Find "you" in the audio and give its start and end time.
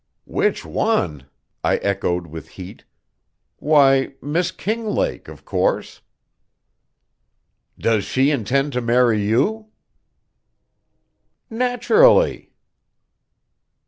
9.23-9.67